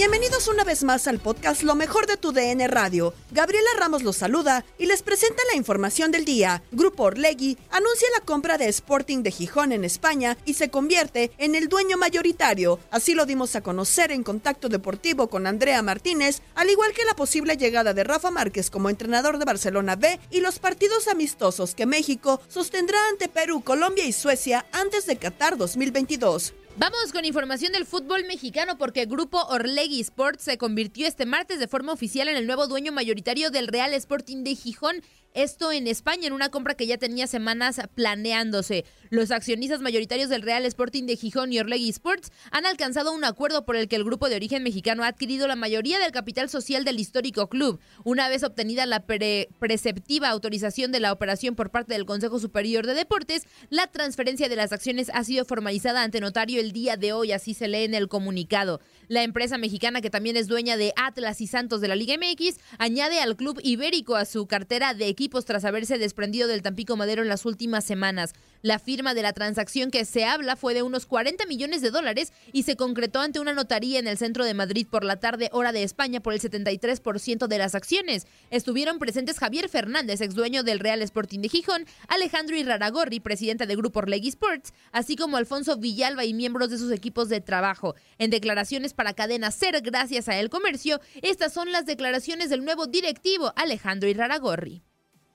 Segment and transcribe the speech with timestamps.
[0.00, 3.12] Bienvenidos una vez más al podcast Lo mejor de tu DN Radio.
[3.32, 6.62] Gabriela Ramos los saluda y les presenta la información del día.
[6.72, 11.54] Grupo Orlegui anuncia la compra de Sporting de Gijón en España y se convierte en
[11.54, 12.80] el dueño mayoritario.
[12.90, 17.14] Así lo dimos a conocer en contacto deportivo con Andrea Martínez, al igual que la
[17.14, 21.84] posible llegada de Rafa Márquez como entrenador de Barcelona B y los partidos amistosos que
[21.84, 26.54] México sostendrá ante Perú, Colombia y Suecia antes de Qatar 2022.
[26.80, 31.68] Vamos con información del fútbol mexicano porque Grupo Orlegui Sports se convirtió este martes de
[31.68, 35.02] forma oficial en el nuevo dueño mayoritario del Real Sporting de Gijón.
[35.34, 38.84] Esto en España, en una compra que ya tenía semanas planeándose.
[39.10, 43.64] Los accionistas mayoritarios del Real Sporting de Gijón y Orlegui Sports han alcanzado un acuerdo
[43.64, 46.84] por el que el grupo de origen mexicano ha adquirido la mayoría del capital social
[46.84, 47.78] del histórico club.
[48.02, 52.84] Una vez obtenida la pre preceptiva autorización de la operación por parte del Consejo Superior
[52.84, 57.12] de Deportes, la transferencia de las acciones ha sido formalizada ante notario el día de
[57.12, 58.80] hoy, así se lee en el comunicado.
[59.06, 62.58] La empresa mexicana, que también es dueña de Atlas y Santos de la Liga MX,
[62.78, 67.28] añade al club ibérico a su cartera de tras haberse desprendido del Tampico Madero en
[67.28, 68.32] las últimas semanas.
[68.62, 72.32] La firma de la transacción que se habla fue de unos 40 millones de dólares
[72.52, 75.72] y se concretó ante una notaría en el centro de Madrid por la tarde hora
[75.72, 78.26] de España por el 73% de las acciones.
[78.50, 83.76] Estuvieron presentes Javier Fernández, ex dueño del Real Sporting de Gijón, Alejandro Iraragorri, presidente de
[83.76, 87.94] Grupo Orlegui Sports, así como Alfonso Villalba y miembros de sus equipos de trabajo.
[88.16, 92.86] En declaraciones para Cadena Ser, gracias a El Comercio, estas son las declaraciones del nuevo
[92.86, 94.82] directivo Alejandro Iraragorri.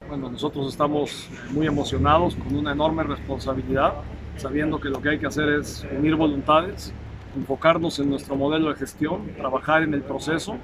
[0.07, 3.95] Bueno, nosotros estamos muy emocionados, con una enorme responsabilidad,
[4.37, 6.93] sabiendo que lo que hay que hacer es unir voluntades,
[7.35, 10.57] enfocarnos en nuestro modelo de gestión, trabajar en el proceso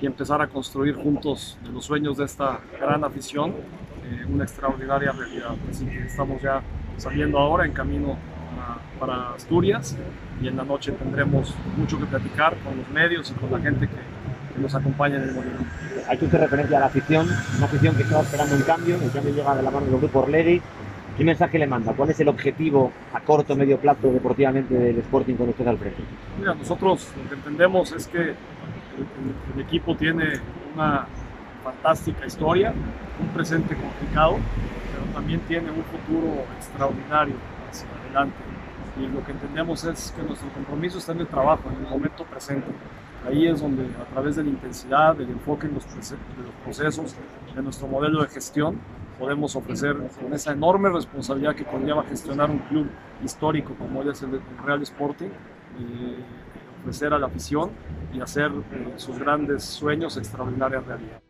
[0.00, 3.50] y empezar a construir juntos los sueños de esta gran afición
[4.04, 5.56] eh, una extraordinaria realidad.
[5.68, 6.62] Así que estamos ya
[6.96, 8.16] saliendo ahora en camino
[8.98, 9.96] para Asturias
[10.42, 13.86] y en la noche tendremos mucho que platicar con los medios y con la gente
[13.86, 13.94] que,
[14.58, 15.64] nos acompaña en el movimiento.
[16.08, 17.26] Hay que referencia a la afición,
[17.56, 20.20] una afición que estaba esperando un cambio, el cambio llega de la mano del grupo
[20.20, 20.60] Orlegui.
[21.16, 21.92] ¿Qué mensaje le manda?
[21.94, 25.76] ¿Cuál es el objetivo a corto o medio plazo deportivamente del Sporting con usted al
[25.76, 26.00] frente?
[26.38, 28.34] Mira, nosotros lo que entendemos es que el-
[29.54, 30.24] el equipo tiene
[30.74, 31.06] una
[31.64, 32.72] fantástica historia,
[33.20, 34.36] un presente complicado,
[34.92, 37.34] pero también tiene un futuro extraordinario
[37.68, 38.36] hacia adelante.
[39.00, 42.24] Y lo que entendemos es que nuestro compromiso está en el trabajo, en el momento
[42.24, 42.66] presente.
[43.26, 47.14] Ahí es donde a través de la intensidad, del enfoque en los, de los procesos,
[47.54, 48.80] de nuestro modelo de gestión,
[49.18, 52.88] podemos ofrecer con esa enorme responsabilidad que conlleva gestionar un club
[53.24, 55.30] histórico como es el Real Sporting,
[55.78, 56.16] y
[56.80, 57.70] ofrecer a la afición
[58.12, 61.20] y hacer eh, sus grandes sueños extraordinarias realidad.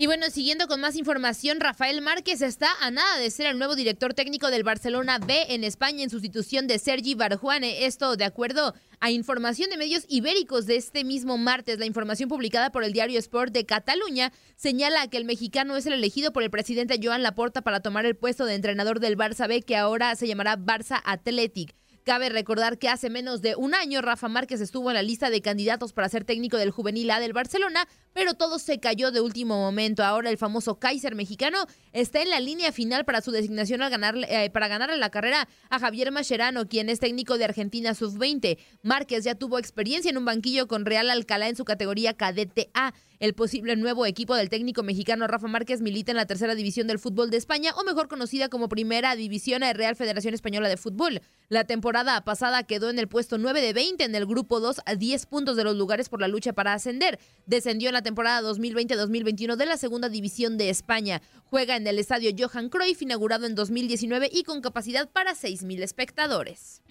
[0.00, 3.74] Y bueno, siguiendo con más información, Rafael Márquez está a nada de ser el nuevo
[3.74, 7.84] director técnico del Barcelona B en España en sustitución de Sergi Barjuane.
[7.84, 11.80] Esto de acuerdo a información de medios ibéricos de este mismo martes.
[11.80, 15.94] La información publicada por el diario Sport de Cataluña señala que el mexicano es el
[15.94, 19.62] elegido por el presidente Joan Laporta para tomar el puesto de entrenador del Barça B,
[19.62, 21.74] que ahora se llamará Barça Athletic.
[22.08, 25.42] Cabe recordar que hace menos de un año Rafa Márquez estuvo en la lista de
[25.42, 29.56] candidatos para ser técnico del Juvenil A del Barcelona, pero todo se cayó de último
[29.56, 30.04] momento.
[30.04, 31.58] Ahora el famoso Kaiser mexicano
[31.92, 35.48] está en la línea final para su designación al ganar, eh, para ganarle la carrera
[35.70, 38.58] a Javier Mascherano, quien es técnico de Argentina Sub-20.
[38.82, 42.92] Márquez ya tuvo experiencia en un banquillo con Real Alcalá en su categoría cadete A.
[43.20, 47.00] El posible nuevo equipo del técnico mexicano Rafa Márquez milita en la tercera división del
[47.00, 51.20] fútbol de España, o mejor conocida como Primera División de Real Federación Española de Fútbol.
[51.48, 54.94] La temporada pasada quedó en el puesto 9 de 20 en el grupo 2 a
[54.94, 57.18] 10 puntos de los lugares por la lucha para ascender.
[57.46, 61.22] Descendió en la temporada 2020-2021 de la Segunda División de España.
[61.44, 66.82] Juega en el estadio Johan Cruyff, inaugurado en 2019 y con capacidad para 6.000 espectadores.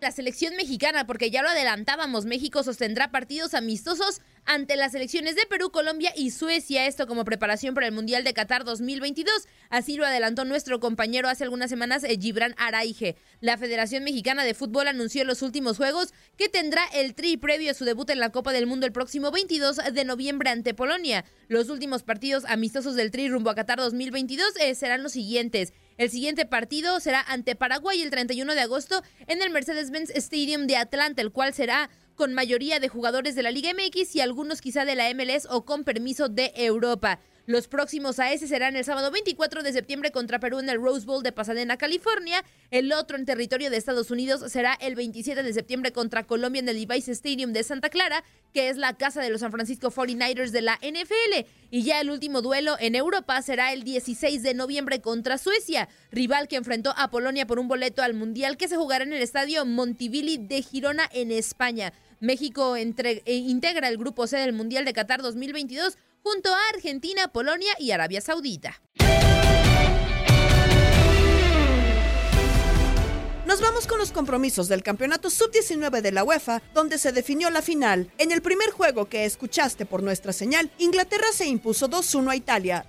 [0.00, 5.44] La selección mexicana, porque ya lo adelantábamos, México sostendrá partidos amistosos ante las selecciones de
[5.46, 9.48] Perú, Colombia y Suecia, esto como preparación para el Mundial de Qatar 2022.
[9.70, 13.16] Así lo adelantó nuestro compañero hace algunas semanas, eh, Gibran Araige.
[13.40, 17.74] La Federación Mexicana de Fútbol anunció los últimos juegos que tendrá el tri previo a
[17.74, 21.24] su debut en la Copa del Mundo el próximo 22 de noviembre ante Polonia.
[21.48, 25.72] Los últimos partidos amistosos del tri rumbo a Qatar 2022 eh, serán los siguientes.
[25.98, 30.76] El siguiente partido será ante Paraguay el 31 de agosto en el Mercedes-Benz Stadium de
[30.76, 34.84] Atlanta, el cual será con mayoría de jugadores de la Liga MX y algunos quizá
[34.84, 37.18] de la MLS o con permiso de Europa.
[37.48, 41.22] Los próximos AS serán el sábado 24 de septiembre contra Perú en el Rose Bowl
[41.22, 42.44] de Pasadena, California.
[42.70, 46.68] El otro en territorio de Estados Unidos será el 27 de septiembre contra Colombia en
[46.68, 48.22] el Device Stadium de Santa Clara,
[48.52, 51.46] que es la casa de los San Francisco 49ers de la NFL.
[51.70, 56.48] Y ya el último duelo en Europa será el 16 de noviembre contra Suecia, rival
[56.48, 59.64] que enfrentó a Polonia por un boleto al Mundial que se jugará en el estadio
[59.64, 61.94] Montivilli de Girona en España.
[62.20, 65.96] México entre, eh, integra el grupo C del Mundial de Qatar 2022
[66.30, 68.82] junto a Argentina, Polonia y Arabia Saudita.
[73.46, 77.62] Nos vamos con los compromisos del Campeonato Sub-19 de la UEFA, donde se definió la
[77.62, 78.12] final.
[78.18, 82.84] En el primer juego que escuchaste por nuestra señal, Inglaterra se impuso 2-1 a Italia.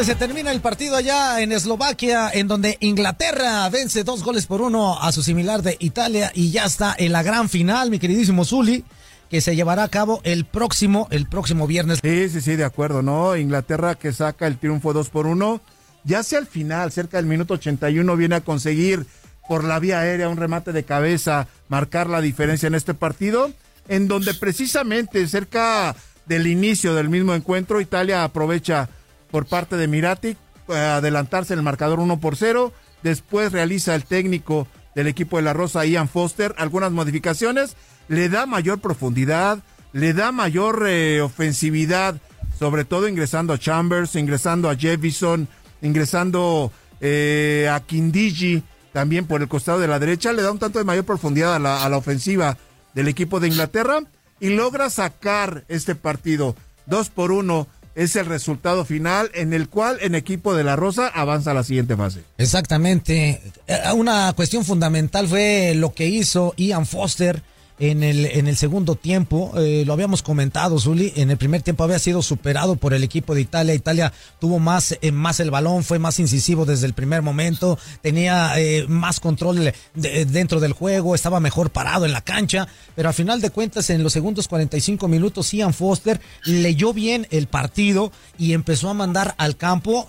[0.00, 5.00] Se termina el partido allá en Eslovaquia, en donde Inglaterra vence dos goles por uno
[5.00, 8.84] a su similar de Italia y ya está en la gran final, mi queridísimo Zuli
[9.32, 12.00] que se llevará a cabo el próximo, el próximo viernes.
[12.02, 13.34] Sí, sí, sí, de acuerdo, ¿no?
[13.34, 15.58] Inglaterra que saca el triunfo 2 por 1.
[16.04, 19.06] Ya hacia el final, cerca del minuto 81, viene a conseguir
[19.48, 23.50] por la vía aérea un remate de cabeza, marcar la diferencia en este partido,
[23.88, 25.96] en donde precisamente cerca
[26.26, 28.90] del inicio del mismo encuentro, Italia aprovecha
[29.30, 30.36] por parte de Mirati
[30.68, 32.70] eh, adelantarse en el marcador 1 por 0.
[33.02, 37.76] Después realiza el técnico del equipo de la Rosa, Ian Foster, algunas modificaciones.
[38.08, 39.58] Le da mayor profundidad,
[39.92, 42.16] le da mayor eh, ofensividad,
[42.58, 45.48] sobre todo ingresando a Chambers, ingresando a Jefferson,
[45.80, 50.78] ingresando eh, a Kindigi, también por el costado de la derecha, le da un tanto
[50.78, 52.58] de mayor profundidad a la, a la ofensiva
[52.94, 54.00] del equipo de Inglaterra
[54.38, 56.54] y logra sacar este partido.
[56.86, 61.08] Dos por uno es el resultado final en el cual el equipo de la Rosa
[61.08, 62.22] avanza a la siguiente fase.
[62.38, 63.40] Exactamente.
[63.66, 67.42] Eh, una cuestión fundamental fue lo que hizo Ian Foster
[67.82, 69.52] en el, en el segundo tiempo.
[69.56, 71.12] Eh, lo habíamos comentado, Zuli.
[71.16, 73.74] En el primer tiempo había sido superado por el equipo de Italia.
[73.74, 78.52] Italia tuvo más, eh, más el balón, fue más incisivo desde el primer momento, tenía
[78.56, 82.68] eh, más control dentro del juego, estaba mejor parado en la cancha.
[82.94, 87.48] Pero a final de cuentas, en los segundos 45 minutos, Ian Foster leyó bien el
[87.48, 90.06] partido y empezó a mandar al campo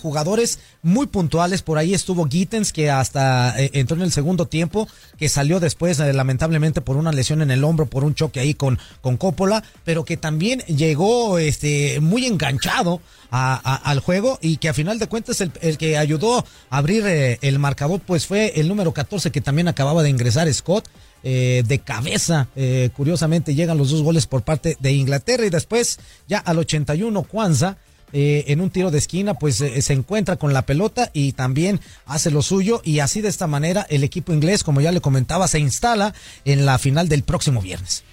[0.00, 1.62] jugadores muy puntuales.
[1.62, 6.80] Por ahí estuvo Gittens, que hasta entró en el segundo tiempo, que salió después, lamentablemente,
[6.80, 10.16] por una lesión en el hombro, por un choque ahí con, con Coppola, pero que
[10.16, 13.00] también llegó este, muy enganchado
[13.30, 16.38] al juego y que a final de cuentas el, que ayudó
[16.70, 20.52] a abrir eh, el marcador pues fue el número 14 que también acababa de ingresar
[20.52, 20.88] Scott.
[21.28, 25.98] Eh, de cabeza, eh, curiosamente llegan los dos goles por parte de Inglaterra y después
[26.28, 27.78] ya al 81 Kwanza
[28.12, 31.80] eh, en un tiro de esquina, pues eh, se encuentra con la pelota y también
[32.06, 35.48] hace lo suyo y así de esta manera el equipo inglés, como ya le comentaba,
[35.48, 38.04] se instala en la final del próximo viernes.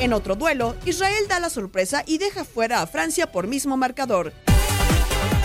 [0.00, 4.32] En otro duelo, Israel da la sorpresa y deja fuera a Francia por mismo marcador.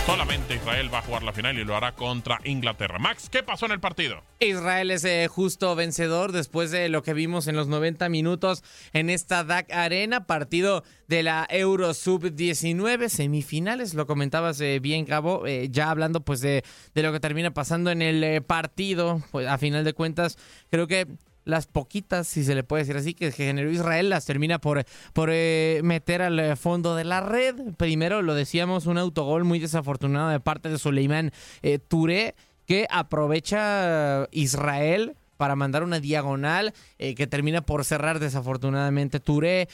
[0.06, 2.98] Solamente Israel va a jugar la final y lo hará contra Inglaterra.
[2.98, 4.22] Max, ¿qué pasó en el partido?
[4.40, 9.10] Israel es eh, justo vencedor después de lo que vimos en los 90 minutos en
[9.10, 15.68] esta DAC Arena, partido de la Euro Sub-19, semifinales, lo comentabas eh, bien, Cabo, eh,
[15.70, 16.64] ya hablando pues de,
[16.94, 20.38] de, lo que termina pasando en el partido, pues a final de cuentas,
[20.70, 21.06] creo que
[21.50, 25.28] las poquitas, si se le puede decir así, que generó Israel, las termina por, por
[25.32, 27.54] eh, meter al eh, fondo de la red.
[27.76, 32.34] Primero, lo decíamos, un autogol muy desafortunado de parte de Suleiman eh, Touré,
[32.66, 39.68] que aprovecha Israel para mandar una diagonal eh, que termina por cerrar desafortunadamente Touré.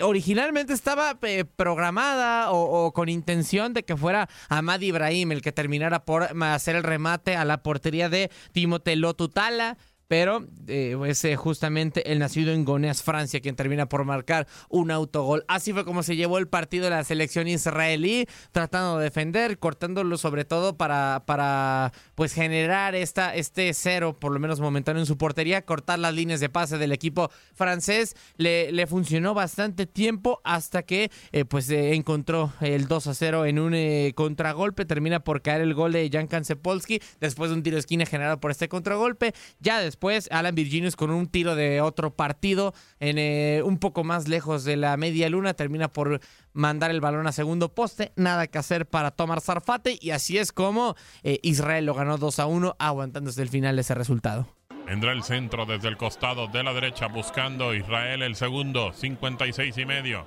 [0.00, 1.18] Originalmente estaba
[1.56, 6.76] programada o, o, con intención de que fuera Ahmad Ibrahim el que terminara por hacer
[6.76, 9.76] el remate a la portería de Timote Lotutala
[10.08, 14.90] pero eh, es eh, justamente el nacido en Goneas, Francia, quien termina por marcar un
[14.90, 15.44] autogol.
[15.48, 20.16] Así fue como se llevó el partido de la selección israelí, tratando de defender, cortándolo
[20.18, 25.18] sobre todo para, para pues generar esta, este cero, por lo menos momentáneo en su
[25.18, 28.14] portería, cortar las líneas de pase del equipo francés.
[28.36, 33.58] Le, le funcionó bastante tiempo hasta que eh, pues encontró el 2 a 0 en
[33.58, 34.84] un eh, contragolpe.
[34.84, 38.38] Termina por caer el gol de Jan Kansepolski después de un tiro de esquina generado
[38.38, 39.32] por este contragolpe.
[39.60, 44.02] Ya después después Alan Virginius con un tiro de otro partido en eh, un poco
[44.02, 46.18] más lejos de la media luna termina por
[46.52, 50.50] mandar el balón a segundo poste, nada que hacer para tomar Zarfate y así es
[50.50, 54.48] como eh, Israel lo ganó 2 a 1 aguantando desde el final ese resultado.
[54.84, 59.86] Vendrá el centro desde el costado de la derecha buscando Israel el segundo, 56 y
[59.86, 60.26] medio.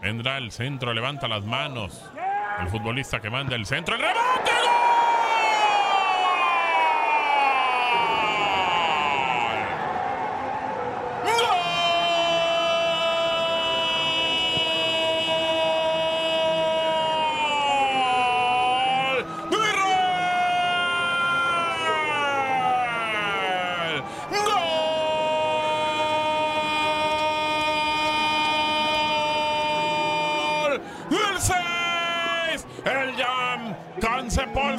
[0.00, 2.02] Vendrá el centro, levanta las manos.
[2.58, 4.77] El futbolista que manda el centro, el rebote.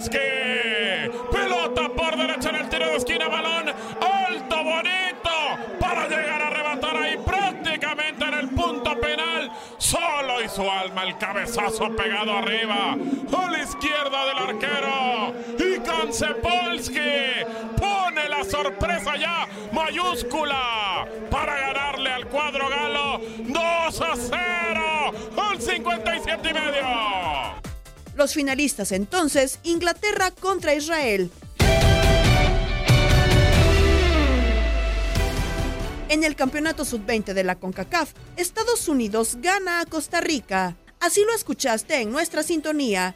[0.07, 6.95] Pelota por derecha en el tiro de esquina, balón alto, bonito, para llegar a arrebatar
[6.95, 9.51] ahí prácticamente en el punto penal.
[9.77, 15.33] Solo y su alma el cabezazo pegado arriba, a la izquierda del arquero.
[15.59, 17.43] Y Kansepolski
[17.77, 25.11] pone la sorpresa ya mayúscula para ganarle al cuadro galo 2 a 0
[25.49, 27.48] al 57 y medio.
[28.19, 31.31] Los finalistas entonces, Inglaterra contra Israel.
[36.09, 40.75] En el Campeonato Sub-20 de la CONCACAF, Estados Unidos gana a Costa Rica.
[40.99, 43.15] Así lo escuchaste en nuestra sintonía.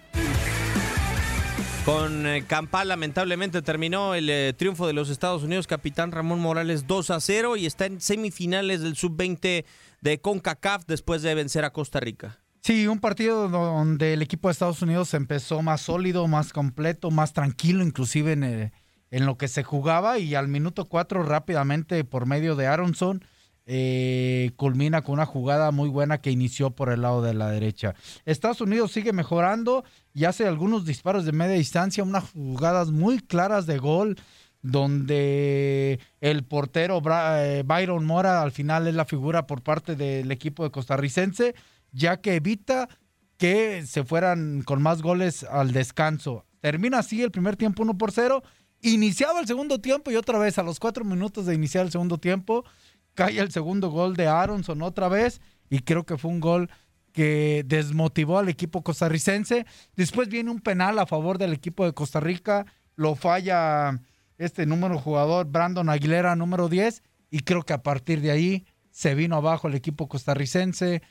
[1.84, 6.88] Con eh, Campal lamentablemente terminó el eh, triunfo de los Estados Unidos, capitán Ramón Morales
[6.88, 9.66] 2 a 0 y está en semifinales del Sub-20
[10.00, 12.43] de CONCACAF después de vencer a Costa Rica.
[12.66, 17.34] Sí, un partido donde el equipo de Estados Unidos empezó más sólido, más completo, más
[17.34, 18.72] tranquilo, inclusive en, eh,
[19.12, 23.26] en lo que se jugaba y al minuto cuatro rápidamente por medio de Aronson
[23.66, 27.96] eh, culmina con una jugada muy buena que inició por el lado de la derecha.
[28.24, 33.66] Estados Unidos sigue mejorando y hace algunos disparos de media distancia, unas jugadas muy claras
[33.66, 34.18] de gol
[34.62, 40.64] donde el portero eh, Byron Mora al final es la figura por parte del equipo
[40.64, 41.56] de costarricense
[41.94, 42.90] ya que evita
[43.38, 46.46] que se fueran con más goles al descanso.
[46.60, 48.44] Termina así el primer tiempo 1 por 0.
[48.82, 52.18] Iniciaba el segundo tiempo y otra vez a los cuatro minutos de iniciar el segundo
[52.18, 52.66] tiempo
[53.14, 56.70] cae el segundo gol de Aronson otra vez y creo que fue un gol
[57.12, 59.66] que desmotivó al equipo costarricense.
[59.96, 64.00] Después viene un penal a favor del equipo de Costa Rica, lo falla
[64.38, 69.16] este número jugador Brandon Aguilera número 10 y creo que a partir de ahí se
[69.16, 71.02] vino abajo el equipo costarricense,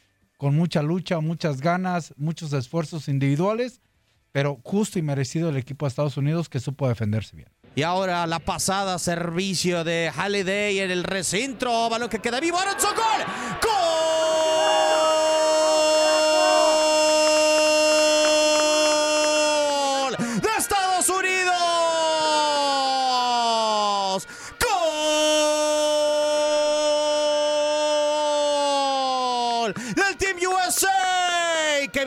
[0.42, 3.80] con mucha lucha, muchas ganas, muchos esfuerzos individuales,
[4.32, 7.48] pero justo y merecido el equipo de Estados Unidos que supo defenderse bien.
[7.76, 12.90] Y ahora la pasada servicio de Halliday en el recentro, balón que queda vivo, Aronson,
[12.92, 13.24] gol,
[13.62, 14.21] gol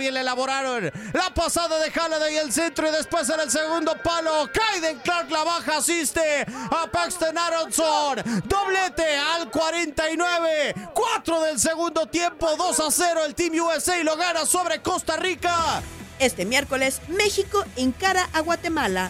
[0.05, 0.91] bien le elaboraron.
[1.13, 4.49] La pasada de Halliday el centro y después en el segundo palo.
[4.53, 8.21] Kaiden Clark la baja, asiste a Paxton Aronson.
[8.45, 10.75] Doblete al 49.
[10.93, 13.25] 4 del segundo tiempo, 2 a 0.
[13.25, 15.81] El Team USA lo gana sobre Costa Rica.
[16.19, 19.09] Este miércoles, México encara a Guatemala.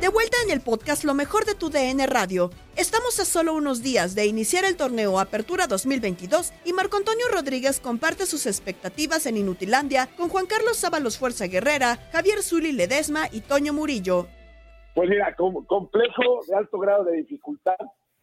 [0.00, 2.50] De vuelta en el podcast Lo mejor de tu DN Radio.
[2.76, 7.80] Estamos a solo unos días de iniciar el torneo Apertura 2022 y Marco Antonio Rodríguez
[7.80, 13.40] comparte sus expectativas en Inutilandia con Juan Carlos Sábalos Fuerza Guerrera, Javier Zuli Ledesma y
[13.40, 14.26] Toño Murillo.
[14.94, 17.76] Pues mira, com- complejo de alto grado de dificultad,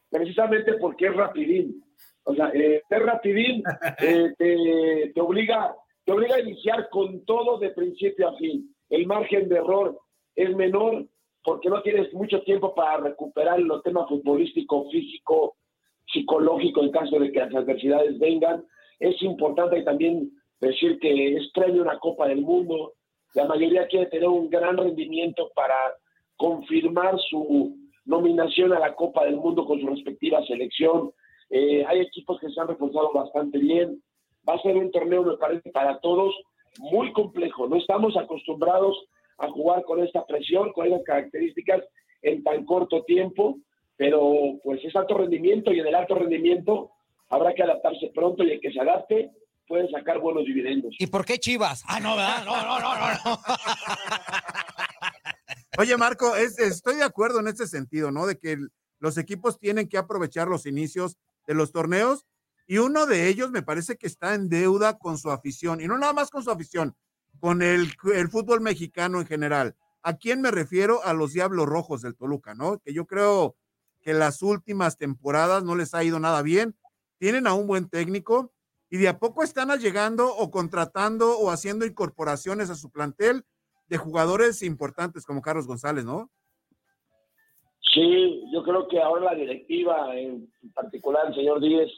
[0.10, 1.84] precisamente porque es rapidín.
[2.24, 3.64] O sea, eh, ser rapidín
[4.00, 5.76] eh, te, te obliga,
[6.12, 8.70] te obliga a iniciar con todo de principio a fin.
[8.90, 9.98] El margen de error
[10.36, 11.08] es menor
[11.42, 15.56] porque no tienes mucho tiempo para recuperar los temas futbolístico, físico,
[16.12, 18.66] psicológico en caso de que las adversidades vengan.
[19.00, 22.94] Es importante también decir que es previo una Copa del Mundo.
[23.34, 25.76] La mayoría quiere tener un gran rendimiento para
[26.36, 31.12] confirmar su nominación a la Copa del Mundo con su respectiva selección.
[31.50, 34.02] Eh, hay equipos que se han reforzado bastante bien.
[34.48, 36.34] Va a ser un torneo, me parece, para todos
[36.80, 37.68] muy complejo.
[37.68, 38.98] No estamos acostumbrados
[39.38, 41.82] a jugar con esta presión, con esas características
[42.22, 43.58] en tan corto tiempo,
[43.98, 46.92] pero pues es alto rendimiento y en el alto rendimiento
[47.30, 49.32] habrá que adaptarse pronto y el que se adapte
[49.68, 50.96] puede sacar buenos dividendos.
[51.00, 51.84] ¿Y por qué Chivas?
[51.88, 52.46] Ah, no, ¿verdad?
[52.46, 53.08] No, no, no, no.
[53.26, 53.40] no.
[55.78, 58.26] Oye, Marco, es- estoy de acuerdo en este sentido, ¿no?
[58.28, 62.26] De que el- los equipos tienen que aprovechar los inicios de los torneos
[62.72, 65.98] y uno de ellos me parece que está en deuda con su afición y no
[65.98, 66.96] nada más con su afición,
[67.42, 67.90] con el,
[68.30, 69.76] fútbol mexicano en general.
[70.04, 71.04] ¿A quién me refiero?
[71.04, 72.80] A los Diablos Rojos del Toluca, ¿no?
[72.80, 73.58] Que yo creo
[74.00, 76.74] que las últimas temporadas no les ha ido nada bien.
[77.18, 78.54] Tienen a un buen técnico
[78.90, 83.44] y de a poco están llegando o contratando o haciendo incorporaciones a su plantel
[83.90, 86.32] de jugadores importantes como Carlos González, ¿no?
[87.94, 91.92] Sí, yo creo que ahora la directiva, en particular el señor Díez,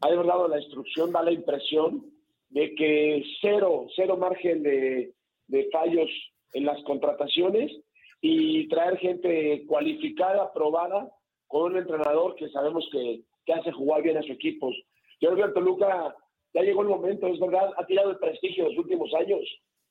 [0.00, 2.04] ha de dado la instrucción, da la impresión
[2.50, 5.12] de que cero, cero margen de,
[5.48, 6.08] de fallos
[6.52, 7.72] en las contrataciones
[8.20, 11.10] y traer gente cualificada, probada,
[11.46, 14.74] con un entrenador que sabemos que, que hace jugar bien a sus equipos.
[15.20, 16.14] Yo creo que el Toluca
[16.54, 19.40] ya llegó el momento, es verdad, ha tirado el prestigio en los últimos años.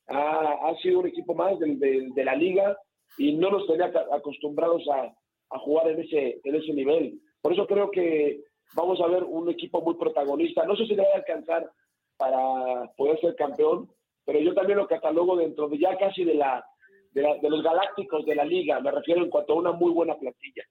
[0.08, 1.80] Ha, ha sido un equipo más del-
[2.14, 2.78] de la liga
[3.18, 5.14] y no nos tenía acostumbrados a,
[5.52, 7.20] a jugar en ese, en ese nivel.
[7.42, 8.42] Por eso creo que
[8.76, 10.66] vamos a ver un equipo muy protagonista.
[10.66, 11.72] No sé si le va a alcanzar
[12.18, 13.92] para poder ser campeón,
[14.26, 16.66] pero yo también lo catalogo dentro de ya casi de la
[17.12, 18.80] de, la- de los galácticos de la liga.
[18.80, 20.64] Me refiero en cuanto a una muy buena plantilla.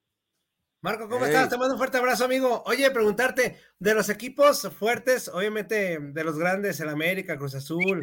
[0.81, 1.31] Marco, ¿cómo Hey.
[1.33, 1.49] estás?
[1.51, 2.65] Te mando un fuerte abrazo, amigo.
[2.67, 8.03] Oye, preguntarte, de los equipos fuertes, obviamente de los grandes, el América, Cruz Azul,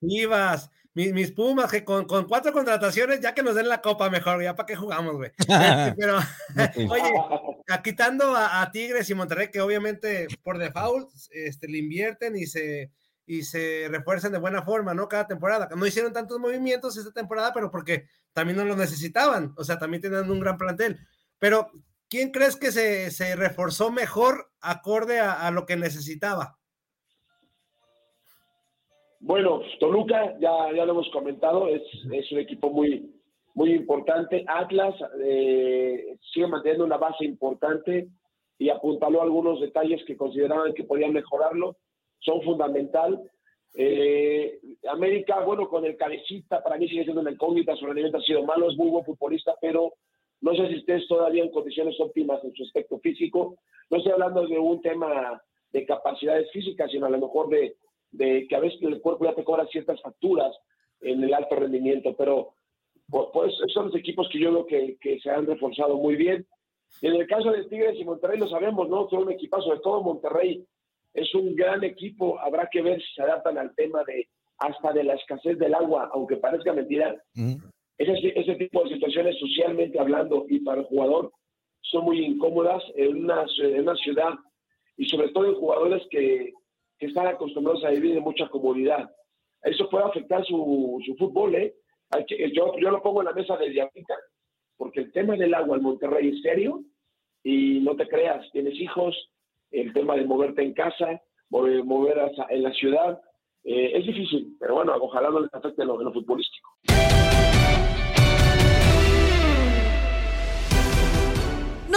[0.00, 4.10] Chivas, mis, mis Pumas, que con, con cuatro contrataciones, ya que nos den la copa
[4.10, 5.30] mejor, ya para qué jugamos, güey.
[5.38, 6.18] Este, Pero,
[6.90, 7.12] oye,
[7.68, 12.46] a- quitando a, a Tigres y Monterrey, que obviamente por default este, le invierten y
[12.46, 12.90] se,
[13.26, 15.08] y se refuerzan de buena forma, ¿no?
[15.08, 15.68] Cada temporada.
[15.76, 19.54] No hicieron tantos movimientos esta temporada, pero porque también no lo necesitaban.
[19.56, 20.98] O sea, también tienen un gran plantel.
[21.38, 21.70] Pero,
[22.08, 26.58] ¿quién crees que se, se reforzó mejor acorde a, a lo que necesitaba?
[29.20, 33.12] Bueno, Toluca, ya, ya lo hemos comentado, es, es un equipo muy,
[33.54, 34.44] muy importante.
[34.48, 38.08] Atlas eh, sigue manteniendo una base importante
[38.58, 41.76] y apuntaló algunos detalles que consideraban que podían mejorarlo.
[42.20, 43.20] Son fundamental.
[43.74, 48.22] Eh, América, bueno, con el cabecita, para mí sigue siendo una incógnita, su rendimiento ha
[48.22, 49.92] sido malo, es muy buen futbolista, pero
[50.40, 53.58] no sé si estés todavía en condiciones óptimas en su aspecto físico.
[53.90, 57.76] No estoy hablando de un tema de capacidades físicas, sino a lo mejor de,
[58.12, 60.56] de que a veces el cuerpo ya te cobra ciertas facturas
[61.00, 62.54] en el alto rendimiento, pero
[63.08, 66.46] pues, son los equipos que yo veo que, que se han reforzado muy bien.
[67.02, 69.08] En el caso de Tigres y Monterrey lo sabemos, ¿no?
[69.08, 70.64] Son un equipazo, sobre todo Monterrey
[71.14, 75.04] es un gran equipo, habrá que ver si se adaptan al tema de hasta de
[75.04, 77.16] la escasez del agua, aunque parezca mentira.
[77.96, 81.32] Ese, ese tipo de situaciones socialmente hablando y para el jugador
[81.82, 84.34] son muy incómodas en una, en una ciudad
[84.96, 86.52] y sobre todo en jugadores que,
[87.00, 89.10] que están acostumbrados a vivir en mucha comodidad.
[89.62, 91.74] Eso puede afectar su, su fútbol, ¿eh?
[92.52, 94.14] Yo, yo lo pongo en la mesa de diabética,
[94.76, 96.82] porque el tema del agua en Monterrey es serio
[97.42, 99.16] y no te creas, tienes hijos,
[99.70, 102.18] el tema de moverte en casa, mover, mover
[102.50, 103.20] en la ciudad,
[103.64, 106.68] eh, es difícil, pero bueno, ojalá no les afecte lo, lo futbolístico.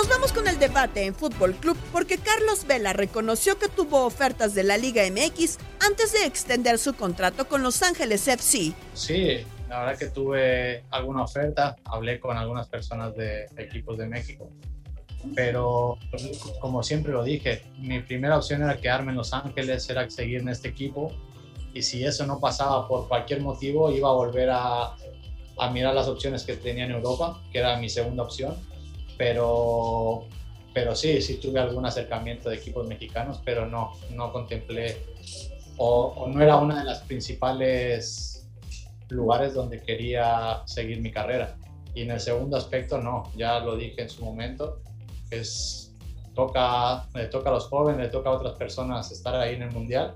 [0.03, 4.53] Nos vamos con el debate en Fútbol Club porque Carlos Vela reconoció que tuvo ofertas
[4.53, 8.73] de la Liga MX antes de extender su contrato con Los Ángeles FC.
[8.93, 14.49] Sí, la verdad que tuve alguna oferta, hablé con algunas personas de equipos de México,
[15.35, 15.97] pero
[16.59, 20.49] como siempre lo dije, mi primera opción era quedarme en Los Ángeles, era seguir en
[20.49, 21.13] este equipo
[21.73, 24.95] y si eso no pasaba por cualquier motivo, iba a volver a,
[25.59, 28.57] a mirar las opciones que tenía en Europa, que era mi segunda opción,
[29.17, 30.25] pero,
[30.73, 34.97] pero sí, sí tuve algún acercamiento de equipos mexicanos, pero no, no contemplé
[35.77, 38.47] o, o no era una de las principales
[39.09, 41.55] lugares donde quería seguir mi carrera.
[41.95, 44.81] Y en el segundo aspecto, no, ya lo dije en su momento,
[45.29, 45.93] es,
[46.33, 49.71] toca, le toca a los jóvenes, le toca a otras personas estar ahí en el
[49.71, 50.13] Mundial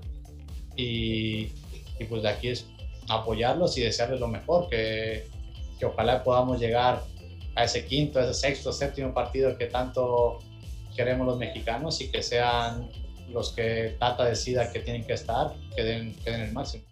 [0.76, 1.52] y,
[1.98, 2.66] y pues de aquí es
[3.08, 5.26] apoyarlos y desearles lo mejor, que,
[5.78, 7.02] que ojalá podamos llegar
[7.58, 10.38] a ese quinto, a ese sexto, séptimo partido que tanto
[10.94, 12.88] queremos los mexicanos y que sean
[13.30, 16.84] los que Tata decida que tienen que estar, que den, el máximo.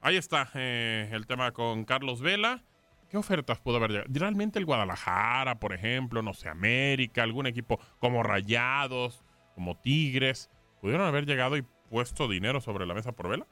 [0.00, 2.62] Ahí está eh, el tema con Carlos Vela.
[3.10, 4.08] ¿Qué ofertas pudo haber llegado?
[4.12, 9.24] Realmente el Guadalajara, por ejemplo, no sé, América, algún equipo como Rayados,
[9.56, 13.46] como Tigres, ¿pudieron haber llegado y puesto dinero sobre la mesa por Vela?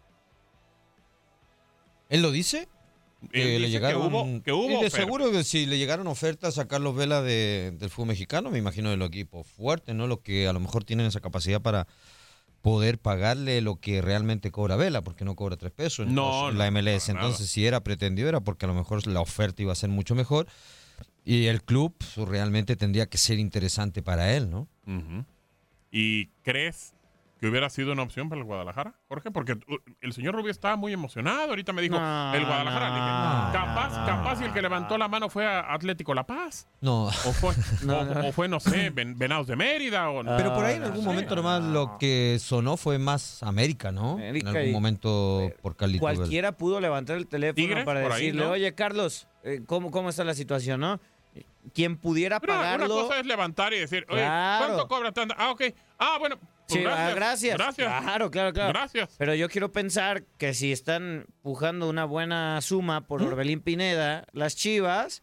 [2.13, 2.69] ¿Él lo dice?
[3.33, 6.67] Él dice que hubo- que hubo y de seguro que si le llegaron ofertas a
[6.67, 10.07] Carlos Vela de- del fútbol mexicano, me imagino de los equipos fuertes, ¿no?
[10.07, 11.87] Los que a lo mejor tienen esa capacidad para
[12.63, 16.67] poder pagarle lo que realmente cobra Vela, porque no cobra tres pesos en No, la
[16.71, 17.09] MLS.
[17.11, 20.15] Entonces, si era pretendido, era porque a lo mejor la oferta iba a ser mucho
[20.15, 20.47] mejor.
[21.25, 24.69] Y el club pues, realmente tendría que ser interesante para él, ¿no?
[25.91, 26.93] ¿Y crees
[27.43, 29.33] que hubiera sido una opción para el Guadalajara, Jorge?
[29.33, 29.59] Porque
[30.01, 31.49] el señor Rubio estaba muy emocionado.
[31.51, 32.87] Ahorita me dijo, No, el Guadalajara.
[32.87, 34.07] Dije, no, capaz, no.
[34.07, 36.69] capaz, y el que levantó la mano fue a Atlético La Paz.
[36.81, 37.07] No.
[37.07, 37.53] O fue,
[37.85, 38.29] No, o, no.
[38.29, 40.09] o fue no sé, Ven- Venados de Mérida.
[40.11, 44.13] O, Pero por ahí en algún momento nomás lo que sonó fue más América, ¿no?
[44.13, 45.99] América en algún y- momento por Vela.
[45.99, 48.51] Cualquiera pudo levantar el teléfono Tigres, para ahí, decirle, ¿no?
[48.53, 51.01] oye, Carlos, eh, ¿cómo, ¿cómo está la situación, no?
[51.75, 52.89] Quien pudiera Pero una pagarlo...
[52.89, 54.67] cosa es levantar y decir, oye, Claro.
[54.67, 55.35] ¿cuánto cobra tanto?
[55.39, 55.63] Ah, ok.
[55.99, 56.37] Ah, bueno.
[56.73, 57.57] Pues Sí, ah, gracias.
[57.57, 58.03] gracias.
[58.03, 58.73] Claro, claro, claro.
[58.73, 59.15] Gracias.
[59.19, 64.57] Pero yo quiero pensar que si están pujando una buena suma por Orbelín Pineda, las
[64.57, 65.23] Chivas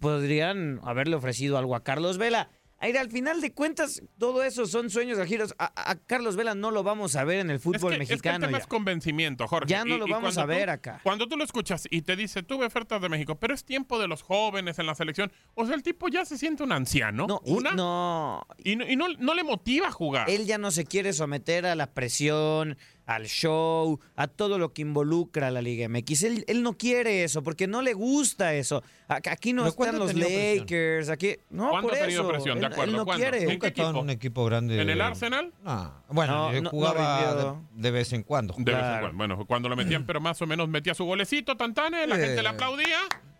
[0.00, 2.50] podrían haberle ofrecido algo a Carlos Vela.
[2.80, 5.52] Aire, al final de cuentas, todo eso son sueños giros.
[5.58, 8.22] A, a Carlos Vela no lo vamos a ver en el fútbol Es que, es
[8.22, 8.46] que el mexicano.
[8.46, 8.62] tema ya.
[8.62, 9.68] es convencimiento, Jorge.
[9.68, 11.00] Ya no lo vamos a ver tú- acá.
[11.02, 14.06] Cuando tú lo escuchas y te dice, tuve ofertas de México, pero es tiempo de
[14.06, 15.32] los jóvenes en la selección.
[15.54, 17.26] O sea, el tipo ya se siente un anciano.
[17.44, 17.72] y- una.
[17.72, 18.46] no.
[18.62, 20.30] Y, no, y no, no le motiva a jugar.
[20.30, 24.82] Él ya no se quiere someter a la presión, al show, a todo lo que
[24.82, 26.22] involucra a la Liga MX.
[26.24, 28.82] Él, él no quiere eso, porque no le gusta eso.
[29.08, 30.58] Aquí no ¿Pero cuándo están los presión?
[30.58, 31.36] Lakers, aquí...
[31.48, 32.28] No, ¿Cuándo por ha tenido eso.
[32.30, 32.60] presión?
[32.60, 33.22] De Él- acuerdo, Él no ¿cuándo?
[33.22, 33.42] quiere.
[33.44, 33.88] ¿En Nunca equipo?
[34.00, 34.80] un equipo grande.
[34.82, 35.52] ¿En el Arsenal?
[35.64, 37.34] Ah, bueno, No, él no- no jugaba
[37.74, 38.54] de, de vez en cuando.
[38.58, 39.16] De vez en cuando.
[39.16, 42.26] Bueno, cuando lo metían, pero más o menos metía su golecito, tantane, la Eh.
[42.26, 42.98] gente le aplaudía.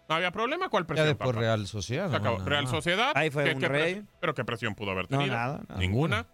[0.09, 0.71] No había problema.
[0.71, 1.09] ¿Cuál Ya presión?
[1.09, 1.41] después papá?
[1.41, 2.09] Real Sociedad.
[2.11, 2.39] Se acabó.
[2.43, 2.67] Real.
[2.67, 3.13] Sociedad.
[3.15, 3.83] Ahí fue ¿qué- un qué rey.
[3.83, 4.09] presión?
[4.19, 5.37] Pero qué presión pudo haber No, tenido.
[5.37, 5.79] nada, nada.
[5.79, 6.27] Ninguna.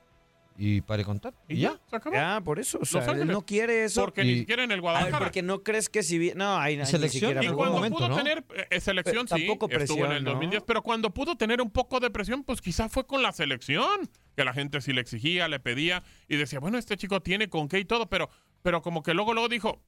[0.56, 1.34] Y para contar.
[1.48, 2.14] Y ya, se acabó.
[2.14, 2.78] Ya, por eso.
[2.80, 4.02] O sea, él no quiere eso.
[4.02, 5.18] Porque ni Y- siquiera en el A ver, Guadalajara.
[5.26, 6.38] porque no crees que si bien...
[6.38, 8.16] No, ahí, ahí ni Selección, siquiera Y cuando momento, pudo ¿no?
[8.16, 10.30] tener eh, selección, Pero sí, tampoco estuvo en presión, el ¿no?
[10.30, 14.08] 2010, pero cuando pudo tener un poco de presión, pues quizás fue con la selección,
[14.36, 17.68] que la gente sí le exigía, le pedía y decía, bueno, este chico tiene con
[17.68, 18.30] qué y todo, pero,
[18.62, 19.82] pero como que luego luego dijo,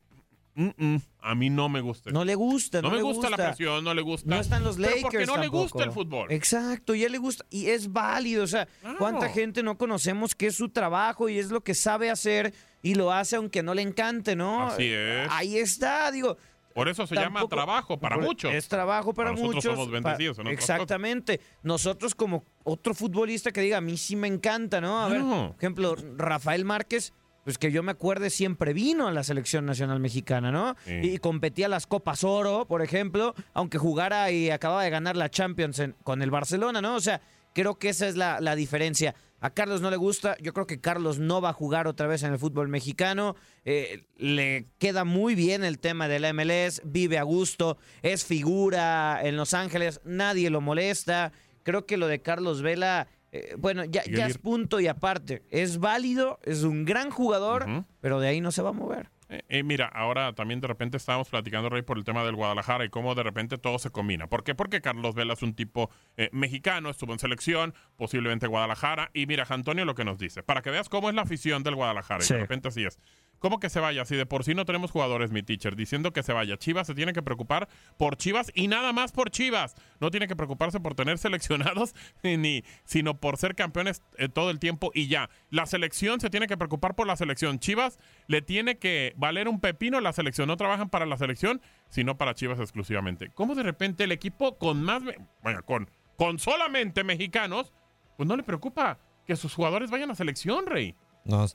[0.56, 2.10] "Mm, mm, a mí no me gusta.
[2.10, 4.28] No le gusta, no, no me gusta, la presión, no le gusta.
[4.28, 6.32] No están los Pero Lakers porque no le gusta el fútbol.
[6.32, 7.44] Exacto, y a él le gusta.
[7.50, 8.42] Y es válido.
[8.42, 8.66] O sea,
[8.98, 12.94] ¿cuánta gente no conocemos que es su trabajo y es lo que sabe hacer y
[12.94, 14.66] lo hace aunque no le encante, no?
[14.66, 15.28] Así es.
[15.30, 16.36] Ahí está, digo.
[16.76, 18.52] Por eso se llama trabajo para muchos.
[18.52, 19.74] Es trabajo para, Para nosotros muchos.
[19.78, 20.38] somos bendecidos.
[20.50, 21.40] Exactamente.
[21.62, 25.02] Nosotros como otro futbolista que diga, a mí sí me encanta, ¿no?
[25.02, 27.14] A ver, por ejemplo, Rafael Márquez,
[27.46, 30.74] pues que yo me acuerde siempre vino a la selección nacional mexicana, ¿no?
[30.84, 30.98] Sí.
[31.00, 35.78] Y competía las Copas Oro, por ejemplo, aunque jugara y acababa de ganar la Champions
[35.78, 36.96] en- con el Barcelona, ¿no?
[36.96, 37.20] O sea,
[37.54, 39.14] creo que esa es la, la diferencia.
[39.38, 42.24] A Carlos no le gusta, yo creo que Carlos no va a jugar otra vez
[42.24, 43.36] en el fútbol mexicano.
[43.64, 49.36] Eh, le queda muy bien el tema del MLS, vive a gusto, es figura en
[49.36, 51.30] Los Ángeles, nadie lo molesta.
[51.62, 55.42] Creo que lo de Carlos Vela, eh, bueno, ya, es punto y aparte.
[55.50, 59.10] Es válido, es un gran jugador, pero de ahí no se va a mover.
[59.28, 62.84] Eh, eh, mira, ahora también de repente estábamos platicando, Rey, por el tema del Guadalajara
[62.84, 64.28] y cómo de repente todo se combina.
[64.28, 64.54] ¿Por qué?
[64.54, 69.10] Porque Carlos Vela es un tipo eh, mexicano, estuvo en selección, posiblemente Guadalajara.
[69.14, 71.74] Y mira, Antonio lo que nos dice, para que veas cómo es la afición del
[71.74, 72.22] Guadalajara.
[72.22, 72.34] Y Sí.
[72.34, 73.00] de repente así es.
[73.38, 74.04] ¿Cómo que se vaya?
[74.04, 76.56] Si de por sí no tenemos jugadores, mi teacher, diciendo que se vaya.
[76.56, 79.74] Chivas se tiene que preocupar por Chivas y nada más por Chivas.
[80.00, 84.58] No tiene que preocuparse por tener seleccionados, ni, sino por ser campeones eh, todo el
[84.58, 85.30] tiempo y ya.
[85.50, 87.58] La selección se tiene que preocupar por la selección.
[87.58, 90.48] Chivas le tiene que valer un pepino la selección.
[90.48, 93.30] No trabajan para la selección, sino para Chivas exclusivamente.
[93.34, 95.02] ¿Cómo de repente el equipo con más,
[95.42, 97.72] bueno, con, con solamente mexicanos,
[98.16, 100.94] pues no le preocupa que sus jugadores vayan a selección, Rey?
[101.24, 101.46] No,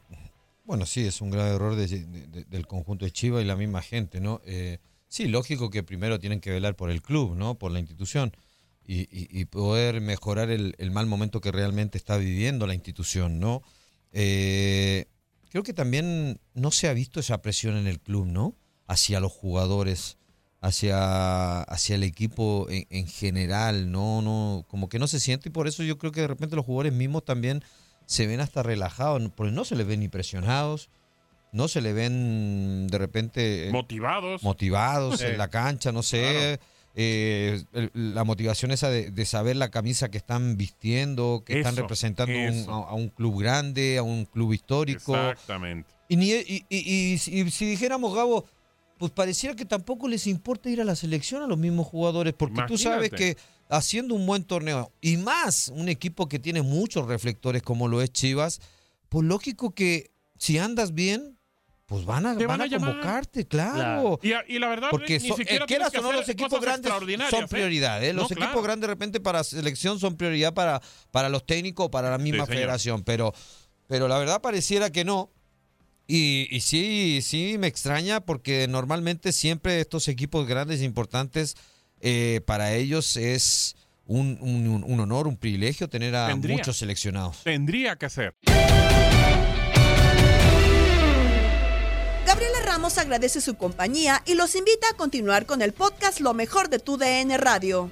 [0.72, 3.58] bueno, sí, es un grave error de- de- de- del conjunto de Chivas y la
[3.58, 4.40] misma gente, ¿no?
[4.46, 4.78] Eh,
[5.10, 7.56] sí, lógico que primero tienen que velar por el club, ¿no?
[7.56, 8.32] Por la institución
[8.88, 13.38] y, y- y poder mejorar el, el mal momento que realmente está viviendo la institución,
[13.42, 13.64] ¿no?
[14.14, 15.08] Eh,
[15.50, 18.56] creo que también no se ha visto esa presión en el club, ¿no?
[18.88, 20.18] Hacia los jugadores,
[20.62, 25.52] hacia, hacia el equipo en, en general, no, no, como que no se siente y
[25.52, 27.62] por eso yo creo que de repente los jugadores mismos también
[28.12, 30.90] se ven hasta relajados, porque no se les ven ni presionados,
[31.54, 34.44] no se le ven de repente eh, Motivados.
[34.44, 35.26] motivados Sí.
[35.28, 36.60] en la cancha, no sé.
[36.94, 42.34] eh, la motivación esa de, de saber la camisa que están vistiendo, que están representando
[42.38, 45.16] un- a, a un club grande, a un club histórico.
[45.16, 45.90] Exactamente.
[46.10, 48.44] Y, ni- y- y- y si- dijéramos, Gabo,
[48.98, 52.62] pues pareciera que tampoco les importa ir a la selección a los mismos jugadores, porque
[52.68, 53.38] tú sabes que
[53.72, 58.12] haciendo un buen torneo y más un equipo que tiene muchos reflectores como lo es
[58.12, 58.60] Chivas,
[59.10, 61.38] pues lógico que si andas bien,
[61.86, 64.20] pues van a, van van a convocarte, claro.
[64.22, 66.92] Y, la verdad, Porque ni son- siquiera eh, quieras que o no, los equipos grandes
[67.30, 67.48] son ¿eh?
[67.50, 68.04] prioridad.
[68.04, 68.14] ¿eh?
[68.14, 68.62] Los No, equipos claro.
[68.62, 70.82] grandes de repente para selección son prioridad para,
[71.12, 73.04] para los técnicos, para la misma federación.
[73.04, 73.34] Pero,
[73.88, 75.32] pero la verdad pareciera que no.
[76.08, 81.56] Y, y sí, sí me extraña porque normalmente siempre estos equipos grandes e importantes,
[82.02, 86.58] eh, para ellos es un, un- un honor, un privilegio tener a Tendría.
[86.58, 87.44] muchos seleccionados.
[87.44, 88.36] Tendría que ser.
[92.26, 96.70] Gabriela Ramos agradece su compañía y los invita a continuar con el podcast Lo mejor
[96.70, 97.92] de tu DN Radio.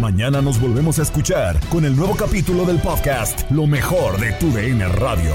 [0.00, 4.50] Mañana nos volvemos a escuchar con el nuevo capítulo del podcast Lo mejor de tu
[4.50, 5.34] DN Radio.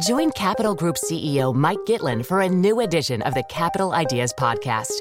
[0.00, 4.92] Join Capital Group CEO Mike Gitlin for a new edition of the Capital Ideas Podcast.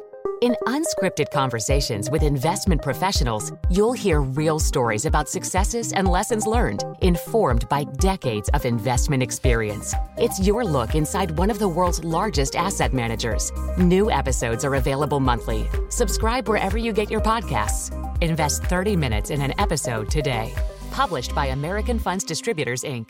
[0.42, 6.86] In unscripted conversations with investment professionals, you'll hear real stories about successes and lessons learned,
[7.02, 9.94] informed by decades of investment experience.
[10.18, 13.52] It's your look inside one of the world's largest asset managers.
[13.78, 15.68] New episodes are available monthly.
[15.90, 17.92] Subscribe wherever you get your podcasts.
[18.22, 20.54] Invest 30 minutes in an episode today.
[20.92, 23.10] Published by American Funds Distributors, Inc.